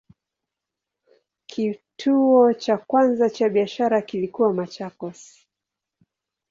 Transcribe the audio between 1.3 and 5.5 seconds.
Kituo cha kwanza cha biashara kilikuwa Machakos.